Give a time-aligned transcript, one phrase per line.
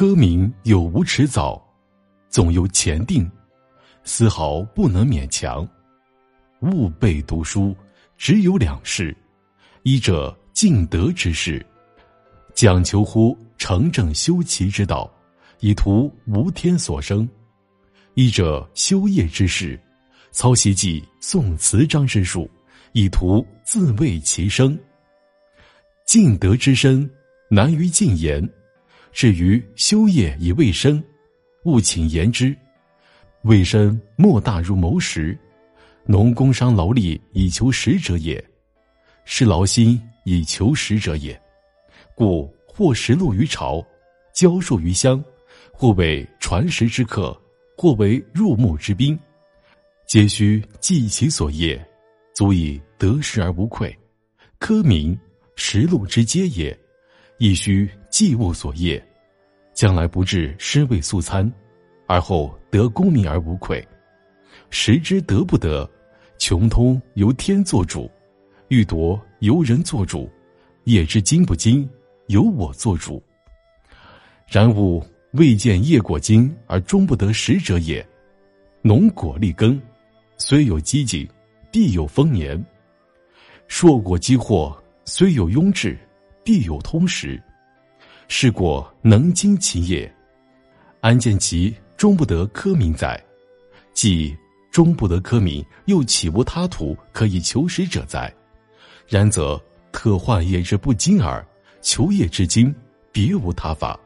[0.00, 1.62] 科名有无迟早，
[2.30, 3.30] 总有前定，
[4.02, 5.68] 丝毫不能勉强。
[6.60, 7.76] 勿备读书，
[8.16, 9.14] 只有两事：
[9.82, 11.62] 一者尽德之事，
[12.54, 15.12] 讲求乎成正修齐之道，
[15.58, 17.28] 以图无天所生；
[18.14, 19.78] 一者修业之事，
[20.30, 22.50] 操习记诵词章之术，
[22.92, 24.78] 以图自慰其生。
[26.06, 27.06] 尽德之身，
[27.50, 28.42] 难于尽言；
[29.12, 31.02] 至于修业以卫生，
[31.64, 32.56] 勿请言之。
[33.42, 35.38] 卫生莫大如谋食。
[36.06, 38.42] 农工商劳力以求食者也，
[39.24, 41.40] 是劳心以求食者也。
[42.14, 43.84] 故或食禄于朝，
[44.34, 45.22] 教授于乡，
[45.72, 47.38] 或为传食之客，
[47.76, 49.16] 或为入幕之宾，
[50.06, 51.80] 皆须尽其所业，
[52.34, 53.96] 足以得食而无愧。
[54.58, 55.16] 科名
[55.54, 56.76] 食禄之阶也，
[57.38, 59.02] 亦须济物所业，
[59.72, 61.50] 将来不至失位素餐，
[62.06, 63.86] 而后得功名而无愧。
[64.68, 65.88] 食之得不得？
[66.38, 68.10] 穷通由天作主，
[68.68, 70.28] 欲夺由人作主，
[70.84, 71.88] 业之精不精，
[72.28, 73.22] 由我作主。
[74.48, 78.04] 然吾未见业果精而终不得食者也。
[78.82, 79.80] 农果立耕，
[80.38, 81.28] 虽有饥馑，
[81.70, 82.58] 必有丰年；
[83.68, 85.96] 硕果积获，虽有庸滞，
[86.42, 87.40] 必有通时。
[88.32, 90.10] 是果能经其业，
[91.00, 93.20] 安见其终不得科名哉？
[93.92, 94.34] 即。
[94.70, 98.32] 终不得科名，又岂无他途可以求食者哉？
[99.08, 101.44] 然则特患业之不精耳，
[101.82, 102.72] 求业之精，
[103.10, 103.98] 别无他法，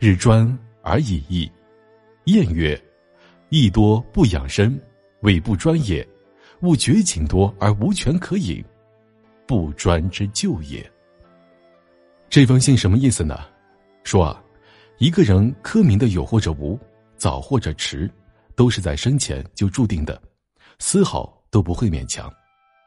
[0.00, 1.48] 日专而已矣。
[2.24, 2.76] 谚曰
[3.48, 4.76] ：“益多不养生，
[5.20, 6.04] 委不专也；
[6.62, 8.62] 勿绝井多而无权可饮，
[9.46, 10.84] 不专之救也。”
[12.28, 13.44] 这封信什么意思呢？
[14.08, 14.42] 说啊，
[14.96, 16.78] 一个人科名的有或者无，
[17.18, 18.10] 早或者迟。
[18.56, 20.20] 都是在生前就注定的，
[20.80, 22.28] 丝毫都不会勉强。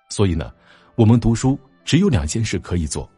[0.10, 0.54] 所以呢，
[0.96, 3.10] 我们读书只有两件事可以做：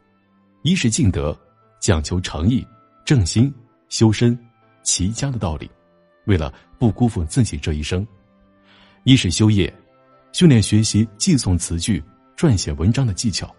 [0.62, 1.36] 一是敬德，
[1.80, 2.64] 讲求诚意、
[3.04, 3.52] 正心、
[3.90, 4.38] 修身、
[4.84, 5.68] 齐家的道理，
[6.28, 8.06] 为了不辜负自己这一生；
[9.04, 9.74] 一是修业，
[10.32, 12.04] 训练学习寄诵词句、
[12.38, 13.52] 撰写文章的技巧，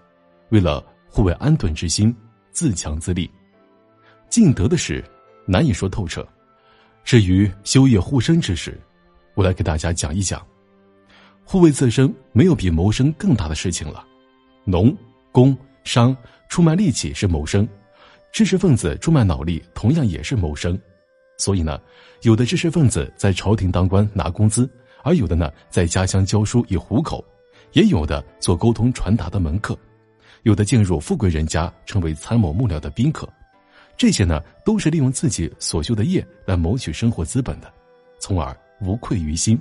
[0.51, 2.15] 为了护卫安顿之心、
[2.53, 3.29] 自强自立。
[4.29, 5.03] 敬德的事
[5.47, 6.27] 难以说透彻。
[7.05, 8.81] 至于修业护身之事，
[9.35, 10.45] 我来给大家讲一讲。
[11.45, 14.07] 护卫自身，没有比谋生更大的事情了。
[14.65, 14.97] 农、
[15.31, 16.17] 工、商
[16.49, 17.69] 出卖力气是谋生，
[18.33, 20.79] 知识分子出卖脑力同样也是谋生。
[21.37, 21.79] 所以呢，
[22.23, 24.69] 有的知识分子在朝廷当官拿工资，
[25.03, 27.23] 而有的呢在家乡教书以糊口，
[27.73, 29.77] 也有的做沟通传达的门客，
[30.45, 33.29] 有的进入富贵人家成为参谋幕僚的宾客。
[33.97, 37.73] 这些呢，都是利用自己所修的业来谋取生活资本的，
[38.19, 39.59] 从而无愧于心。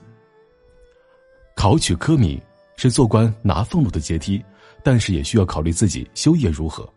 [1.55, 2.41] 考取科名
[2.75, 4.43] 是做官拿俸禄的阶梯，
[4.83, 6.91] 但是也需要考虑自己修业如何，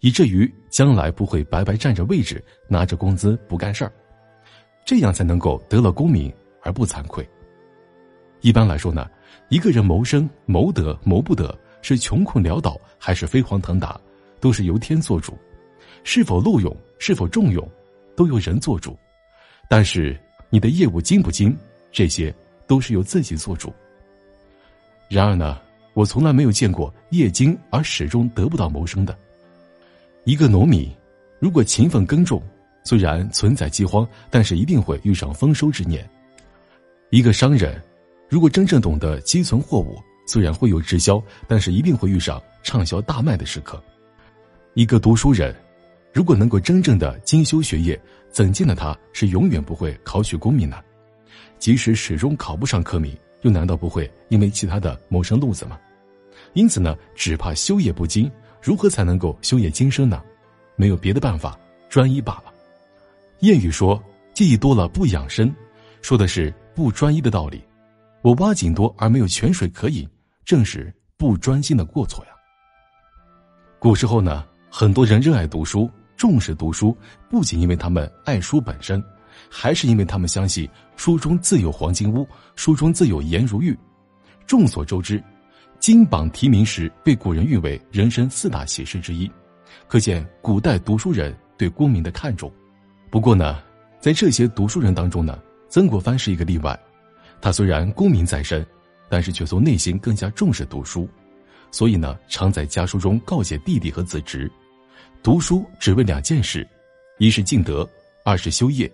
[0.00, 3.92] 以至于将来不会白白占着位置，拿着工资不干事儿，
[4.84, 7.26] 这样才能够得了功名而不惭愧。
[8.42, 9.08] 一般来说呢，
[9.48, 13.98] 一个人谋生谋得谋不得，是穷困潦倒还是飞黄腾达，
[14.38, 15.36] 都是由天做主。
[16.04, 17.66] 是否录用，是否重用，
[18.14, 18.92] 都由人做主；
[19.68, 20.16] 但是
[20.50, 21.56] 你的业务精不精，
[21.90, 22.32] 这些
[22.66, 23.72] 都是由自己做主。
[25.08, 25.58] 然而呢，
[25.94, 29.16] 我从来没有见过业精而始终得不到谋生的。
[30.24, 30.88] 一个农民，
[31.38, 32.42] 如果勤奋耕种，
[32.84, 36.04] 虽然存在饥荒，但是一定会遇上丰收之年；
[37.10, 37.82] 一个商人，
[38.28, 43.78] 如果真正懂得积存货物，虽然会有滞销，但是一定会遇上畅销大卖的时刻；
[44.74, 45.54] 一个读书人。
[46.14, 50.80] 如果能够真正的精修学业，怎见的他是永远不会考取功名呢？
[51.58, 55.76] 即使始终考不上科名，又难道不会因为其他的谋生路子吗？
[56.52, 58.30] 因此呢，只怕修业不精，
[58.62, 60.22] 如何才能够修业精深呢？
[60.76, 61.58] 没有别的办法，
[61.88, 62.54] 专一罢了。
[63.40, 64.00] 谚语说
[64.34, 65.52] ：“技艺多了不养生”，
[66.00, 67.60] 说的是不专一的道理。
[68.22, 70.08] 我挖井多而没有泉水可饮，
[70.44, 72.30] 正是不专心的过错呀。
[73.80, 75.90] 古时候呢，很多人热爱读书。
[76.24, 76.96] 重视读书，
[77.28, 79.04] 不仅因为他们爱书本身，
[79.50, 80.66] 还是因为他们相信
[80.96, 82.26] 书中自有黄金屋，
[82.56, 83.78] 书中自有颜如玉。
[84.46, 85.22] 众所周知，
[85.78, 89.30] 金榜题名时被古人誉为人生四大喜事之一，
[89.86, 92.50] 可见古代读书人对功名的看重。
[93.10, 93.62] 不过呢，
[94.00, 95.38] 在这些读书人当中呢，
[95.68, 96.74] 曾国藩是一个例外。
[97.38, 98.66] 他虽然功名在身，
[99.10, 101.06] 但是却从内心更加重视读书，
[101.70, 104.50] 所以呢，常在家书中告诫弟弟和子侄。
[105.22, 106.66] 读书只为两件事，
[107.18, 107.88] 一是敬德，
[108.24, 108.90] 二是修业。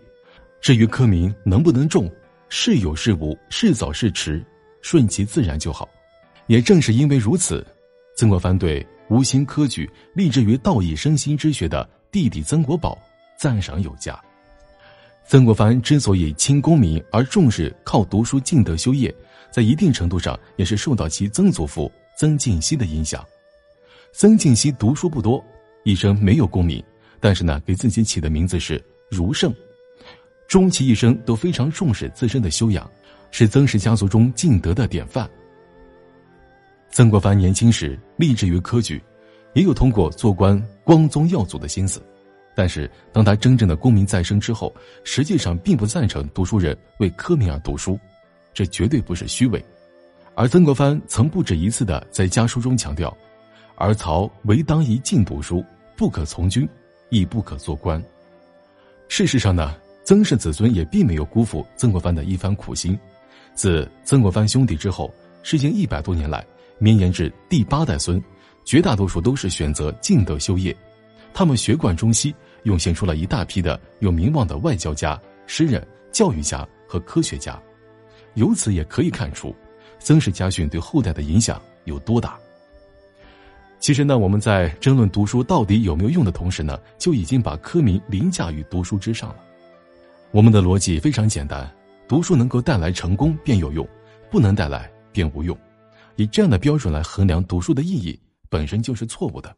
[0.60, 2.10] 至于科名能不能中，
[2.48, 4.44] 是有是无，是早是迟，
[4.82, 5.88] 顺其自然就好。
[6.46, 7.66] 也正是因为如此，
[8.16, 12.98] 曾国藩对无心科举、立志于道义生心之学的弟弟曾国宝
[13.38, 14.18] 赞赏有加。
[15.26, 19.14] 曾国藩之所以轻功名而重视靠读书进德修业，
[19.50, 23.24] 在一定程度上也是受到其曾祖父曾敬熙的影响。
[24.12, 25.42] 曾敬熙读书不多，
[25.82, 26.82] 一生没有功名，
[27.18, 29.54] 但是呢，给自己起的名字是儒圣。
[30.46, 32.90] 终其一生都非常重视自身的修养，
[33.30, 35.28] 是曾氏家族中敬德的典范。
[36.90, 39.00] 曾国藩年轻时立志于科举，
[39.54, 42.02] 也有通过做官光宗耀祖的心思，
[42.54, 44.74] 但是当他真正的功名在身之后，
[45.04, 47.96] 实际上并不赞成读书人为科名而读书，
[48.52, 49.64] 这绝对不是虚伪。
[50.34, 53.16] 而曾国藩曾不止一次的在家书中强调
[53.80, 55.64] ：“而曹唯当一进读书，
[55.96, 56.68] 不可从军，
[57.08, 58.00] 亦不可做官。”
[59.08, 59.74] 事实上呢？
[60.02, 62.98] 曾氏子孙也并没有辜负曾国藩的一番苦心，
[63.54, 65.12] 自曾国藩兄弟之后，
[65.42, 66.44] 世间一百多年来，
[66.78, 68.20] 绵延至第八代孙，
[68.64, 70.76] 绝大多数都是选择进德修业，
[71.32, 72.34] 他们学贯中西，
[72.64, 77.60] 涌现出了一大批的有名望的外交家、诗人、教育家和科学家。
[78.34, 79.54] 由此也可以看出，
[80.00, 82.39] 曾氏家训对后代的影响有多大。
[83.80, 89.36] 其实呢，我们在争论读书到底有没有用的同时呢，就已经把科名凌驾于读书之上了。
[90.32, 91.68] 我们的逻辑非常简单：
[92.06, 93.88] 读书能够带来成功便有用，
[94.30, 95.56] 不能带来便无用。
[96.16, 99.56] 以这样的标准来衡量读书的意义，本身就是错误的。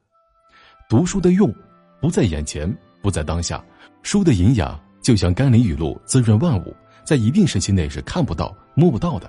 [0.89, 1.53] 读书的用
[2.01, 2.73] 不在眼前，
[3.03, 3.63] 不在当下。
[4.05, 9.29] 书的营养就像甘霖雨露，滋润万物，在一定时期内是看不到、摸不到的，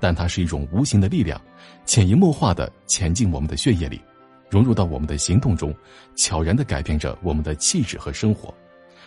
[0.00, 1.40] 但它是一种无形的力量，
[1.86, 4.00] 潜移默化的潜进我们的血液里，
[4.48, 5.74] 融入到我们的行动中，
[6.14, 8.54] 悄然的改变着我们的气质和生活。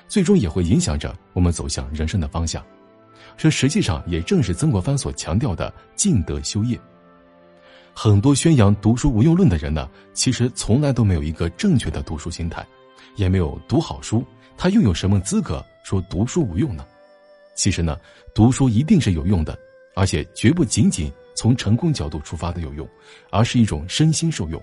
[0.08, 2.66] 最终也会影响着我们走向人生的方向，
[3.36, 6.80] 这实际上也正是曾国藩所强调的尽德修业。
[7.94, 12.66] 很多宣扬读书无用论的人呢，其实从来都没有一个正确的读书心态，
[13.16, 14.24] 也没有读好书，
[14.56, 16.86] 他又有什么资格说读书无用呢？
[17.56, 17.98] 其实呢，
[18.34, 19.58] 读书一定是有用的，
[19.96, 22.88] 而且绝不仅仅从成功角度出发的有用，
[23.30, 24.62] 而是一种身心受用。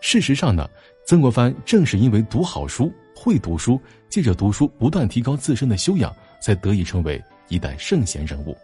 [0.00, 0.68] 事实上呢，
[1.06, 2.92] 曾国藩正是因为读好书。
[3.16, 8.54] 会读书，借着读书不断提高自身的修养，才得以成为一代圣贤人物。